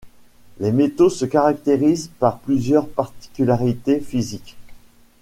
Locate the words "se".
1.11-1.25